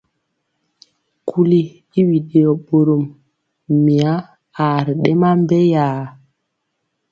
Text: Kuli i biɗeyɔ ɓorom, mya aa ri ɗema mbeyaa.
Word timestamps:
Kuli 1.27 1.61
i 1.99 2.01
biɗeyɔ 2.09 2.51
ɓorom, 2.65 3.03
mya 3.83 4.11
aa 4.63 4.77
ri 4.85 4.93
ɗema 5.03 5.29
mbeyaa. 5.41 6.01